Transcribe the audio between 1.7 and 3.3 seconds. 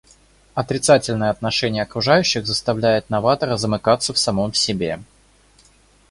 окружающих заставляет